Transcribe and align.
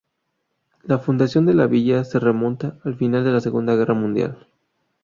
La 0.81 0.97
fundación 0.97 1.45
de 1.45 1.53
la 1.53 1.67
villa 1.67 2.03
se 2.05 2.17
remonta 2.17 2.79
al 2.85 2.95
final 2.95 3.23
de 3.23 3.31
la 3.33 3.39
Segunda 3.39 3.75
Guerra 3.75 3.93
Mundial. 3.93 4.47